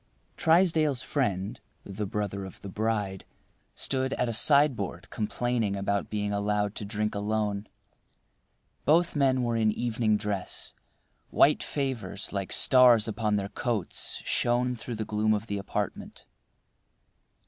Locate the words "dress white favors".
10.17-12.33